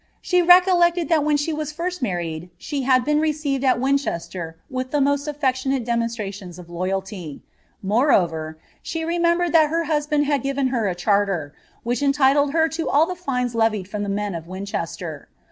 She 0.19 0.41
recollected 0.41 1.09
that 1.09 1.23
when 1.23 1.37
she 1.37 1.53
was 1.53 1.71
first 1.71 2.01
married 2.01 2.49
she 2.57 2.81
had 2.81 3.05
been 3.05 3.19
received 3.19 3.63
at 3.63 3.79
Winchester, 3.79 4.57
with 4.67 4.89
the 4.89 4.99
most 4.99 5.27
affectionate 5.27 5.85
demonstrations 5.85 6.57
of 6.57 6.71
loyalty; 6.71 7.43
more 7.83 8.11
over, 8.11 8.57
she 8.81 9.05
remembered 9.05 9.53
that 9.53 9.69
her 9.69 9.83
husband 9.83 10.25
had 10.25 10.41
given 10.41 10.69
her 10.69 10.87
a 10.87 10.95
charter, 10.95 11.53
which 11.83 12.01
entitled 12.01 12.51
her 12.51 12.67
to 12.69 12.89
all 12.89 13.05
the 13.05 13.13
fines 13.13 13.53
levied 13.53 13.87
from 13.87 14.01
the 14.01 14.09
men 14.09 14.33
of 14.33 14.47
Winchester. 14.47 15.29